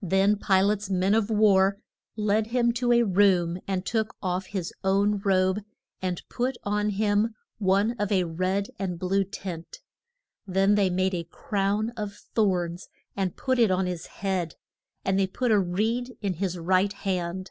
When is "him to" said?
2.46-2.92